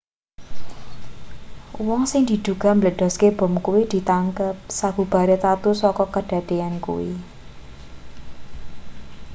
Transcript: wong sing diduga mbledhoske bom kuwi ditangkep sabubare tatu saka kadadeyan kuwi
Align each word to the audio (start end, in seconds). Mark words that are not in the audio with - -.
wong 1.87 2.03
sing 2.11 2.21
diduga 2.29 2.69
mbledhoske 2.77 3.27
bom 3.37 3.53
kuwi 3.65 3.81
ditangkep 3.93 4.57
sabubare 4.79 5.35
tatu 5.45 5.69
saka 5.81 6.05
kadadeyan 6.13 6.75
kuwi 6.85 7.11